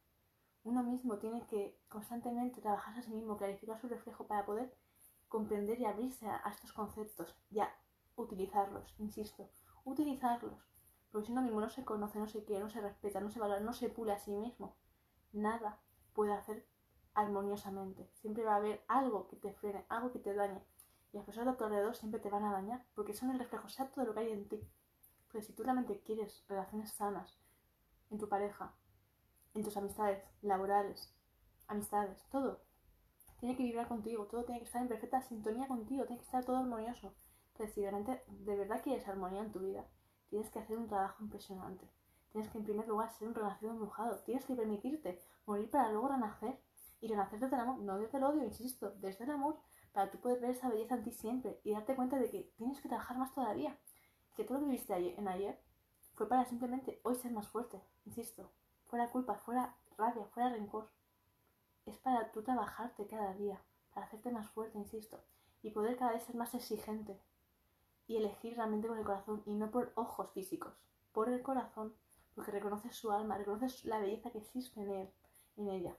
Uno 0.66 0.84
mismo 0.84 1.18
tiene 1.20 1.48
que 1.48 1.80
constantemente 1.88 2.60
trabajar 2.60 3.00
a 3.00 3.02
sí 3.02 3.12
mismo, 3.12 3.38
clarificar 3.38 3.80
su 3.80 3.88
reflejo 3.88 4.28
para 4.28 4.46
poder 4.46 4.76
comprender 5.30 5.80
y 5.80 5.86
abrirse 5.86 6.28
a, 6.28 6.42
estos 6.50 6.74
conceptos 6.74 7.34
y 7.50 7.62
a 7.62 7.74
utilizarlos, 8.18 8.94
insisto, 8.98 9.50
utilizarlos. 9.86 10.68
Porque 11.14 11.28
si 11.28 11.32
uno 11.32 11.44
mismo 11.44 11.62
no 11.62 11.70
se 11.70 11.86
conoce, 11.86 12.20
no 12.20 12.28
se 12.28 12.44
quiere, 12.44 12.62
no 12.62 12.70
se 12.70 12.82
respeta, 12.82 13.22
no 13.22 13.32
se 13.32 13.40
valora, 13.40 13.62
no 13.62 13.72
se 13.72 13.88
pule 13.88 14.12
a 14.12 14.20
sí 14.20 14.32
mismo, 14.32 14.76
nada 15.32 15.80
puede 16.12 16.34
hacer 16.34 16.68
armoniosamente. 17.14 18.10
Siempre 18.16 18.44
va 18.44 18.56
a 18.56 18.58
haber 18.58 18.84
algo 18.90 19.30
que 19.30 19.38
te 19.38 19.54
frene, 19.54 19.86
algo 19.88 20.12
que 20.12 20.20
te 20.20 20.34
dañe. 20.34 20.62
Y 21.14 21.18
las 21.18 21.26
personas 21.26 21.54
de 21.54 21.58
tu 21.58 21.64
alrededor 21.64 21.96
siempre 21.96 22.20
te 22.20 22.30
van 22.30 22.44
a 22.44 22.52
dañar, 22.52 22.86
porque 22.96 23.14
son 23.14 23.30
el 23.30 23.40
reflejo 23.40 23.68
exacto 23.68 24.02
de 24.02 24.08
lo 24.08 24.14
que 24.14 24.20
hay 24.20 24.32
en 24.34 24.50
ti 24.50 24.70
si 25.42 25.54
tú 25.54 25.64
realmente 25.64 26.00
quieres 26.02 26.44
relaciones 26.48 26.92
sanas 26.92 27.38
en 28.16 28.20
tu 28.20 28.30
pareja, 28.30 28.74
en 29.54 29.64
tus 29.64 29.76
amistades 29.76 30.24
laborales, 30.42 31.14
amistades, 31.68 32.24
todo, 32.30 32.62
tiene 33.40 33.58
que 33.58 33.64
vibrar 33.64 33.88
contigo, 33.88 34.26
todo 34.26 34.46
tiene 34.46 34.60
que 34.60 34.66
estar 34.66 34.82
en 34.82 34.88
perfecta 34.88 35.22
sintonía 35.22 35.68
contigo, 35.68 36.06
tiene 36.06 36.20
que 36.20 36.26
estar 36.26 36.46
todo 36.46 36.58
armonioso. 36.58 37.14
Entonces, 37.52 37.76
si 37.76 37.82
realmente 37.82 38.24
de 38.28 38.56
verdad 38.56 38.82
quieres 38.82 39.08
armonía 39.08 39.42
en 39.42 39.52
tu 39.52 39.60
vida, 39.60 39.86
tienes 40.30 40.50
que 40.50 40.60
hacer 40.60 40.78
un 40.78 40.88
trabajo 40.88 41.24
impresionante. 41.24 41.90
Tienes 42.32 42.50
que 42.50 42.58
en 42.58 42.64
primer 42.64 42.88
lugar 42.88 43.12
ser 43.12 43.28
un 43.28 43.36
renacido 43.36 43.72
embrujado. 43.72 44.20
Tienes 44.24 44.46
que 44.46 44.56
permitirte 44.56 45.22
morir 45.46 45.70
para 45.70 45.92
luego 45.92 46.10
renacer. 46.10 46.60
Y 47.02 47.08
renacer 47.08 47.40
desde 47.40 47.56
el 47.56 47.62
amor, 47.62 47.80
no 47.80 48.00
desde 48.00 48.18
el 48.18 48.24
odio, 48.24 48.44
insisto, 48.44 48.92
desde 48.98 49.26
el 49.26 49.32
amor, 49.32 49.60
para 49.92 50.10
tú 50.10 50.20
poder 50.20 50.40
ver 50.40 50.52
esa 50.52 50.70
belleza 50.70 50.96
en 50.96 51.04
ti 51.04 51.12
siempre 51.12 51.60
y 51.64 51.74
darte 51.74 51.96
cuenta 51.96 52.18
de 52.18 52.30
que 52.30 52.54
tienes 52.58 52.82
que 52.82 52.88
trabajar 52.88 53.18
más 53.18 53.34
todavía 53.34 53.78
que 54.36 54.44
todo 54.44 54.56
lo 54.56 54.66
que 54.66 54.72
viviste 54.72 54.94
en 54.94 55.28
ayer 55.28 55.60
fue 56.16 56.28
para 56.28 56.46
simplemente 56.46 57.00
hoy 57.04 57.16
ser 57.16 57.32
más 57.32 57.48
fuerte, 57.48 57.82
insisto. 58.06 58.50
Fuera 58.88 59.10
culpa, 59.10 59.36
fuera 59.36 59.76
rabia, 59.98 60.26
fuera 60.28 60.50
rencor. 60.50 60.90
Es 61.86 61.98
para 61.98 62.32
tú 62.32 62.44
trabajarte 62.44 63.08
cada 63.08 63.34
día, 63.34 63.62
para 63.94 64.06
hacerte 64.06 64.32
más 64.32 64.50
fuerte, 64.50 64.78
insisto, 64.78 65.24
y 65.62 65.72
poder 65.72 65.98
cada 65.98 66.14
vez 66.14 66.24
ser 66.24 66.36
más 66.36 66.54
exigente 66.54 67.20
y 68.08 68.18
elegir 68.18 68.56
realmente 68.56 68.88
con 68.88 68.98
el 68.98 69.06
corazón 69.06 69.44
y 69.46 69.54
no 69.56 69.72
por 69.72 69.92
ojos 69.96 70.32
físicos, 70.32 70.74
por 71.12 71.30
el 71.30 71.42
corazón, 71.42 71.96
porque 72.36 72.52
reconoces 72.52 72.96
su 72.96 73.12
alma, 73.12 73.38
reconoces 73.38 73.84
la 73.86 74.00
belleza 74.00 74.32
que 74.32 74.40
existe 74.40 74.82
en 74.82 74.92
él, 74.92 75.10
en 75.58 75.70
ella, 75.70 75.98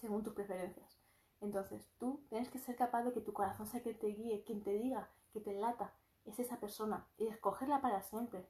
según 0.00 0.22
tus 0.22 0.34
preferencias. 0.34 0.98
Entonces, 1.40 1.88
tú 1.98 2.20
tienes 2.28 2.48
que 2.48 2.58
ser 2.58 2.76
capaz 2.76 3.02
de 3.04 3.12
que 3.12 3.20
tu 3.20 3.32
corazón 3.32 3.66
sea 3.66 3.82
que 3.82 3.94
te 3.94 4.08
guíe, 4.08 4.42
quien 4.44 4.62
te 4.62 4.72
diga, 4.72 5.10
que 5.32 5.40
te 5.40 5.52
lata, 5.52 5.92
es 6.24 6.38
esa 6.38 6.58
persona 6.58 7.06
y 7.16 7.26
escogerla 7.26 7.80
para 7.80 8.02
siempre. 8.02 8.48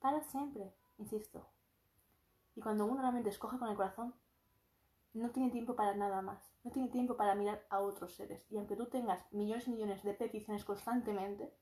Para 0.00 0.22
siempre, 0.22 0.72
insisto. 0.98 1.46
Y 2.56 2.60
cuando 2.62 2.86
uno 2.86 3.02
realmente 3.02 3.28
escoge 3.28 3.58
con 3.58 3.68
el 3.68 3.76
corazón, 3.76 4.14
no 5.12 5.30
tiene 5.30 5.50
tiempo 5.50 5.76
para 5.76 5.94
nada 5.94 6.22
más. 6.22 6.52
No 6.64 6.70
tiene 6.70 6.88
tiempo 6.88 7.16
para 7.16 7.34
mirar 7.34 7.64
a 7.70 7.80
otros 7.80 8.14
seres. 8.14 8.46
Y 8.50 8.56
aunque 8.56 8.76
tú 8.76 8.86
tengas 8.86 9.30
millones 9.32 9.68
y 9.68 9.72
millones 9.72 10.02
de 10.02 10.14
peticiones 10.14 10.64
constantemente, 10.64 11.54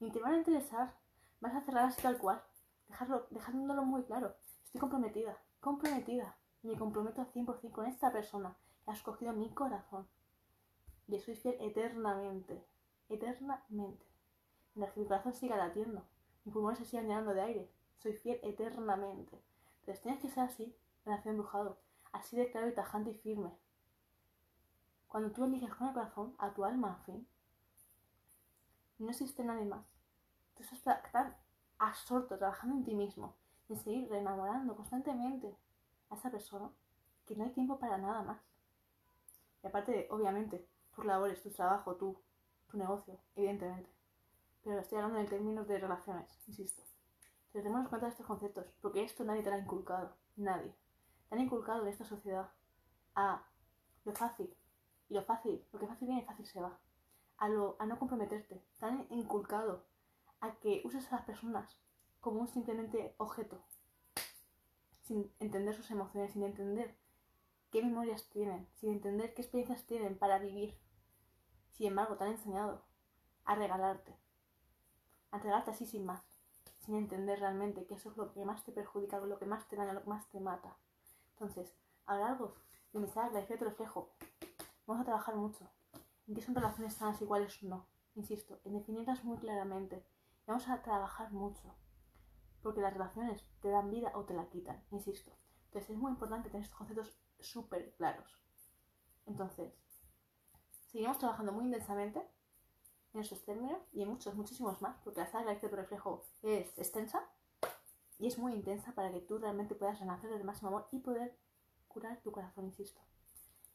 ni 0.00 0.10
te 0.10 0.18
van 0.18 0.34
a 0.34 0.38
interesar. 0.38 0.96
Vas 1.40 1.54
a 1.54 1.60
cerrar 1.60 1.84
así 1.84 2.02
tal 2.02 2.18
cual. 2.18 2.42
Dejarlo, 2.88 3.26
dejándolo 3.30 3.84
muy 3.84 4.02
claro. 4.04 4.34
Estoy 4.64 4.80
comprometida, 4.80 5.38
comprometida. 5.60 6.36
Y 6.62 6.68
me 6.68 6.78
comprometo 6.78 7.20
al 7.20 7.32
100% 7.32 7.70
con 7.70 7.86
esta 7.86 8.10
persona 8.10 8.56
que 8.84 8.90
ha 8.90 8.94
escogido 8.94 9.32
mi 9.32 9.50
corazón. 9.50 10.08
Y 11.06 11.18
soy 11.18 11.36
fiel 11.36 11.56
eternamente. 11.60 12.64
Eternamente. 13.08 14.06
Mientras 14.74 14.96
mi 14.96 15.04
corazón 15.04 15.34
siga 15.34 15.56
latiendo. 15.56 16.02
Mi 16.44 16.52
pulmones 16.52 16.78
se 16.78 16.84
sigan 16.86 17.08
llenando 17.08 17.34
de 17.34 17.42
aire. 17.42 17.70
Soy 17.98 18.14
fiel 18.14 18.40
eternamente. 18.42 19.49
Entonces 19.80 20.02
tienes 20.02 20.20
que 20.20 20.30
ser 20.30 20.44
así, 20.44 20.76
relación 21.04 21.34
embrujado. 21.34 21.78
Así 22.12 22.36
de 22.36 22.50
claro 22.50 22.68
y 22.68 22.74
tajante 22.74 23.10
y 23.10 23.14
firme. 23.14 23.50
Cuando 25.08 25.30
tú 25.32 25.44
eliges 25.44 25.74
con 25.74 25.88
el 25.88 25.94
corazón 25.94 26.34
a 26.38 26.52
tu 26.52 26.64
alma 26.64 27.02
fin, 27.04 27.26
no 28.98 29.10
existe 29.10 29.44
nadie 29.44 29.64
más. 29.64 29.86
Tú 30.54 30.62
estás 30.62 31.02
tan 31.10 31.36
absorto 31.78 32.36
trabajando 32.36 32.76
en 32.76 32.84
ti 32.84 32.94
mismo, 32.94 33.34
en 33.68 33.76
seguir 33.76 34.08
reenamorando 34.10 34.76
constantemente 34.76 35.56
a 36.10 36.14
esa 36.14 36.30
persona, 36.30 36.70
que 37.26 37.34
no 37.34 37.44
hay 37.44 37.50
tiempo 37.50 37.78
para 37.78 37.98
nada 37.98 38.22
más. 38.22 38.40
Y 39.62 39.66
aparte, 39.66 40.06
obviamente, 40.10 40.68
tus 40.94 41.04
labores, 41.04 41.42
tu 41.42 41.50
trabajo, 41.50 41.96
tu 41.96 42.16
negocio, 42.72 43.18
evidentemente. 43.34 43.90
Pero 44.62 44.78
estoy 44.80 44.98
hablando 44.98 45.18
en 45.18 45.26
términos 45.26 45.66
de 45.66 45.78
relaciones, 45.78 46.28
insisto. 46.46 46.82
Pero 47.52 47.62
tenemos 47.64 47.82
en 47.82 47.88
cuenta 47.88 48.08
estos 48.08 48.26
conceptos, 48.26 48.66
porque 48.80 49.02
esto 49.02 49.24
nadie 49.24 49.42
te 49.42 49.50
lo 49.50 49.56
ha 49.56 49.60
inculcado, 49.60 50.16
nadie. 50.36 50.74
Te 51.28 51.34
han 51.34 51.40
inculcado 51.40 51.82
en 51.82 51.88
esta 51.88 52.04
sociedad 52.04 52.50
a 53.14 53.44
lo 54.04 54.12
fácil, 54.12 54.54
y 55.08 55.14
lo 55.14 55.22
fácil, 55.22 55.64
lo 55.72 55.78
que 55.78 55.86
fácil 55.86 56.08
viene, 56.08 56.24
fácil 56.24 56.46
se 56.46 56.60
va. 56.60 56.78
A, 57.38 57.48
lo, 57.48 57.76
a 57.78 57.86
no 57.86 57.98
comprometerte. 57.98 58.62
Te 58.78 58.86
han 58.86 59.06
inculcado 59.10 59.86
a 60.40 60.54
que 60.56 60.82
uses 60.84 61.10
a 61.10 61.16
las 61.16 61.24
personas 61.24 61.76
como 62.20 62.40
un 62.40 62.48
simplemente 62.48 63.14
objeto, 63.18 63.64
sin 65.02 65.32
entender 65.40 65.74
sus 65.74 65.90
emociones, 65.90 66.32
sin 66.32 66.44
entender 66.44 66.96
qué 67.70 67.82
memorias 67.82 68.28
tienen, 68.28 68.68
sin 68.76 68.92
entender 68.92 69.34
qué 69.34 69.42
experiencias 69.42 69.86
tienen 69.86 70.18
para 70.18 70.38
vivir. 70.38 70.78
Sin 71.72 71.88
embargo, 71.88 72.16
te 72.16 72.24
han 72.24 72.30
enseñado 72.30 72.84
a 73.44 73.54
regalarte, 73.54 74.14
a 75.30 75.36
entregarte 75.36 75.70
así 75.70 75.86
sin 75.86 76.04
más, 76.04 76.22
sin 76.80 76.96
entender 76.96 77.38
realmente 77.38 77.86
que 77.86 77.94
eso 77.94 78.10
es 78.10 78.16
lo 78.16 78.32
que 78.32 78.44
más 78.44 78.64
te 78.64 78.72
perjudica, 78.72 79.18
lo 79.20 79.38
que 79.38 79.46
más 79.46 79.68
te 79.68 79.76
daña, 79.76 79.92
lo 79.92 80.02
que 80.02 80.10
más 80.10 80.28
te 80.30 80.40
mata. 80.40 80.76
Entonces, 81.32 81.74
a 82.06 82.16
lo 82.16 82.24
largo 82.24 82.54
de 82.92 83.00
mi 83.00 83.08
saga, 83.08 83.40
de 83.40 83.56
reflejo, 83.56 84.10
vamos 84.86 85.02
a 85.02 85.04
trabajar 85.04 85.36
mucho 85.36 85.70
en 86.26 86.34
qué 86.34 86.42
son 86.42 86.54
relaciones 86.54 86.94
sanas 86.94 87.20
iguales 87.20 87.62
o 87.62 87.66
no, 87.66 87.86
insisto, 88.14 88.60
en 88.64 88.74
definirlas 88.74 89.24
muy 89.24 89.38
claramente. 89.38 90.04
vamos 90.46 90.68
a 90.68 90.82
trabajar 90.82 91.30
mucho, 91.32 91.74
porque 92.62 92.80
las 92.80 92.92
relaciones 92.92 93.44
te 93.60 93.68
dan 93.68 93.90
vida 93.90 94.12
o 94.14 94.24
te 94.24 94.34
la 94.34 94.48
quitan, 94.48 94.82
insisto. 94.90 95.32
Entonces 95.66 95.90
es 95.90 95.96
muy 95.96 96.10
importante 96.10 96.48
tener 96.48 96.64
estos 96.64 96.78
conceptos 96.78 97.20
súper 97.38 97.94
claros. 97.94 98.42
Entonces, 99.26 99.72
seguimos 100.88 101.18
trabajando 101.18 101.52
muy 101.52 101.66
intensamente 101.66 102.28
en 103.12 103.20
esos 103.20 103.44
términos 103.44 103.80
y 103.92 104.02
en 104.02 104.08
muchos, 104.08 104.34
muchísimos 104.34 104.80
más, 104.80 104.96
porque 105.02 105.20
la 105.20 105.26
saga 105.26 105.54
de 105.54 105.68
reflejo 105.68 106.24
es 106.42 106.78
extensa 106.78 107.28
y 108.18 108.26
es 108.26 108.38
muy 108.38 108.52
intensa 108.52 108.92
para 108.92 109.10
que 109.10 109.20
tú 109.20 109.38
realmente 109.38 109.74
puedas 109.74 109.98
renacer 109.98 110.30
del 110.30 110.44
máximo 110.44 110.68
amor 110.68 110.88
y 110.92 110.98
poder 110.98 111.36
curar 111.88 112.20
tu 112.22 112.30
corazón, 112.30 112.66
insisto. 112.66 113.00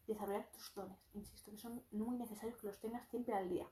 Desarrollar 0.08 0.48
tus 0.52 0.74
dones, 0.74 1.00
insisto, 1.14 1.52
que 1.52 1.58
son 1.58 1.84
muy 1.92 2.18
necesarios 2.18 2.58
que 2.58 2.68
los 2.68 2.80
tengas 2.80 3.08
siempre 3.10 3.34
al 3.34 3.50
día. 3.50 3.68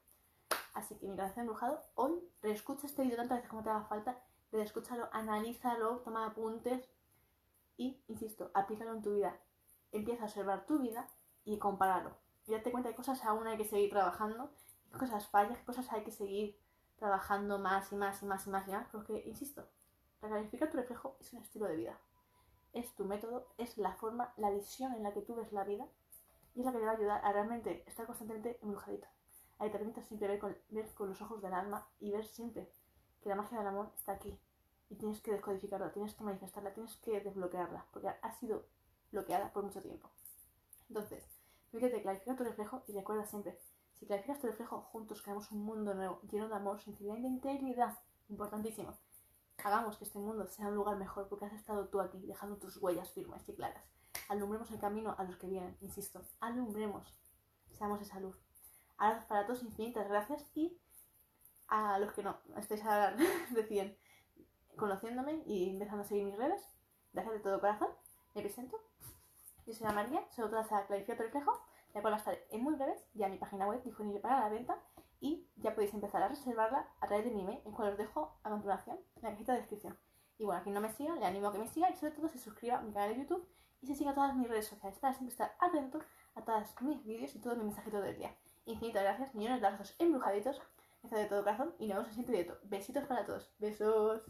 Así 0.74 0.96
que 0.96 1.08
mi 1.08 1.16
corazón 1.16 1.42
embrujado, 1.42 1.82
hoy 1.96 2.20
reescucha 2.42 2.88
este 2.88 3.04
vídeo 3.04 3.18
tantas 3.18 3.38
veces 3.38 3.50
como 3.50 3.64
te 3.64 3.70
haga 3.70 3.86
falta, 3.86 4.20
reescúchalo, 4.52 5.10
analízalo, 5.12 6.00
toma 6.00 6.26
apuntes 6.26 6.90
y, 7.78 8.04
insisto, 8.08 8.50
aplícalo 8.54 8.94
en 8.94 9.02
tu 9.04 9.14
vida. 9.14 9.40
Empieza 9.92 10.24
a 10.24 10.26
observar 10.26 10.66
tu 10.66 10.80
vida 10.80 11.08
y 11.46 11.60
compáralo. 11.60 12.18
Y 12.48 12.52
date 12.52 12.72
cuenta 12.72 12.90
que 12.90 12.96
cosas 12.96 13.24
aún 13.24 13.48
hay 13.48 13.58
que 13.58 13.66
seguir 13.66 13.92
trabajando, 13.92 14.52
cosas 14.98 15.28
fallas, 15.28 15.58
qué 15.58 15.66
cosas 15.66 15.92
hay 15.92 16.04
que 16.04 16.12
seguir 16.12 16.58
trabajando 16.98 17.60
más 17.60 17.92
y 17.92 17.96
más 17.96 18.22
y 18.22 18.26
más 18.26 18.48
y 18.48 18.50
más 18.50 18.68
y 18.68 18.72
más, 18.72 18.88
porque, 18.90 19.24
insisto, 19.26 19.68
Recalificar 20.24 20.72
tu 20.72 20.78
reflejo 20.78 21.18
es 21.20 21.34
un 21.34 21.42
estilo 21.42 21.66
de 21.66 21.76
vida. 21.76 22.00
Es 22.72 22.96
tu 22.96 23.04
método, 23.04 23.46
es 23.58 23.78
la 23.78 23.92
forma, 23.92 24.34
la 24.38 24.52
visión 24.52 24.94
en 24.94 25.04
la 25.04 25.12
que 25.12 25.22
tú 25.22 25.36
ves 25.36 25.52
la 25.52 25.66
vida 25.66 25.86
y 26.56 26.62
es 26.62 26.66
la 26.66 26.72
que 26.72 26.78
te 26.78 26.86
va 26.86 26.92
a 26.92 26.96
ayudar 26.96 27.26
a 27.26 27.34
realmente 27.34 27.84
estar 27.88 28.06
constantemente 28.06 28.58
embrujadita. 28.62 29.12
A 29.60 29.66
que 29.66 29.72
te 29.72 29.78
permita 29.78 30.02
siempre 30.02 30.30
ver 30.30 30.40
con, 30.40 30.58
ver 30.70 30.88
con 30.94 31.10
los 31.10 31.22
ojos 31.22 31.42
del 31.42 31.54
alma 31.54 31.86
y 32.00 32.12
ver 32.12 32.26
siempre 32.26 32.72
que 33.22 33.28
la 33.28 33.36
magia 33.36 33.58
del 33.58 33.68
amor 33.68 33.92
está 33.96 34.14
aquí. 34.14 34.40
Y 34.90 34.96
tienes 34.96 35.20
que 35.22 35.32
descodificarla, 35.32 35.92
tienes 35.92 36.16
que 36.16 36.24
manifestarla, 36.24 36.74
tienes 36.74 36.96
que 36.98 37.20
desbloquearla, 37.20 37.86
porque 37.92 38.08
ha 38.08 38.32
sido 38.32 38.66
bloqueada 39.12 39.52
por 39.52 39.64
mucho 39.64 39.82
tiempo. 39.82 40.10
Entonces, 40.88 41.22
fíjate, 41.70 42.02
clarifica 42.02 42.38
tu 42.38 42.46
reflejo 42.46 42.84
y 42.88 42.94
recuerda 42.94 43.26
siempre, 43.26 43.60
si 44.04 44.08
clarificas 44.08 44.42
tu 44.42 44.48
reflejo, 44.48 44.82
juntos 44.92 45.22
creamos 45.22 45.50
un 45.52 45.64
mundo 45.64 45.94
nuevo, 45.94 46.20
lleno 46.30 46.50
de 46.50 46.56
amor, 46.56 46.82
sinceridad 46.82 47.16
y 47.16 47.22
de 47.22 47.28
integridad. 47.30 47.98
Importantísimo. 48.28 48.98
Hagamos 49.64 49.96
que 49.96 50.04
este 50.04 50.20
mundo 50.20 50.46
sea 50.46 50.68
un 50.68 50.76
lugar 50.76 50.98
mejor 50.98 51.30
porque 51.30 51.46
has 51.46 51.54
estado 51.54 51.88
tú 51.88 52.02
aquí, 52.02 52.20
dejando 52.26 52.58
tus 52.58 52.76
huellas 52.82 53.10
firmes 53.14 53.48
y 53.48 53.54
claras. 53.54 53.82
Alumbremos 54.28 54.70
el 54.72 54.80
camino 54.80 55.16
a 55.18 55.24
los 55.24 55.38
que 55.38 55.48
vienen, 55.48 55.78
insisto. 55.80 56.22
Alumbremos. 56.42 57.18
Seamos 57.78 58.02
esa 58.02 58.20
luz. 58.20 58.38
Ahora 58.98 59.26
para 59.26 59.46
todos 59.46 59.64
infinitas 59.64 60.10
gracias 60.10 60.46
y 60.54 60.78
a 61.70 61.98
los 61.98 62.12
que 62.12 62.24
no 62.24 62.38
estéis 62.58 62.84
ahora 62.84 63.16
recién 63.54 63.98
conociéndome 64.76 65.44
y 65.46 65.70
empezando 65.70 66.04
a 66.04 66.06
seguir 66.06 66.26
mis 66.26 66.36
redes, 66.36 66.62
gracias 67.14 67.36
de 67.36 67.40
todo 67.40 67.62
corazón. 67.62 67.88
Me 68.36 68.42
presento. 68.42 68.78
Yo 69.66 69.74
soy 69.74 69.88
María, 69.94 70.28
soy 70.32 70.44
autora 70.44 70.64
de 70.64 70.88
Clarificar 70.88 71.20
Reflejo, 71.20 71.58
la 71.94 72.02
cual 72.02 72.14
va 72.14 72.18
a 72.18 72.20
estar 72.20 72.38
en 72.50 72.64
muy 72.64 72.76
breves 72.76 73.06
ya 73.14 73.28
mi 73.28 73.38
página 73.38 73.68
web 73.68 73.84
disponible 73.84 74.20
para 74.20 74.42
la 74.42 74.50
venta 74.50 74.78
y 75.20 75.48
ya 75.56 75.74
podéis 75.74 75.94
empezar 75.94 76.22
a 76.22 76.28
reservarla 76.28 76.88
a 77.00 77.08
través 77.08 77.26
de 77.26 77.32
mi 77.32 77.42
email, 77.42 77.62
el 77.66 77.72
cual 77.72 77.92
os 77.92 77.98
dejo 77.98 78.38
a 78.44 78.50
continuación 78.50 79.00
en 79.16 79.24
la 79.24 79.30
cajita 79.30 79.54
de 79.54 79.60
descripción. 79.60 79.98
Y 80.38 80.46
bueno, 80.46 80.60
a 80.60 80.64
quien 80.64 80.76
no 80.76 80.82
me 80.82 80.90
siga, 80.90 81.16
le 81.16 81.26
animo 81.26 81.48
a 81.48 81.54
que 81.54 81.60
me 81.60 81.68
siga 81.68 81.90
y 81.90 81.96
sobre 81.96 82.12
todo 82.12 82.28
se 82.28 82.40
suscriba 82.40 82.78
a 82.78 82.82
mi 82.82 82.92
canal 82.92 83.14
de 83.14 83.22
YouTube 83.22 83.48
y 83.82 83.88
se 83.88 83.96
siga 83.96 84.12
a 84.12 84.14
todas 84.14 84.36
mis 84.36 84.50
redes 84.50 84.68
sociales 84.68 85.00
para 85.00 85.14
siempre 85.14 85.32
estar 85.32 85.56
atento 85.60 86.00
a 86.36 86.42
todos 86.44 86.76
mis 86.82 87.04
vídeos 87.06 87.36
y 87.36 87.40
todo 87.40 87.56
mi 87.56 87.64
mensajito 87.64 88.02
del 88.02 88.18
día. 88.18 88.36
Infinitas 88.66 89.04
gracias, 89.04 89.36
millones 89.36 89.62
de 89.62 89.68
abrazos 89.68 89.96
embrujaditos, 90.00 90.62
de 91.04 91.26
todo 91.26 91.44
corazón 91.44 91.76
y 91.80 91.88
nos 91.88 91.98
vemos 91.98 92.14
en 92.14 92.20
el 92.20 92.26
siguiente. 92.26 92.54
Besitos 92.64 93.06
para 93.06 93.26
todos. 93.26 93.54
Besos. 93.60 94.24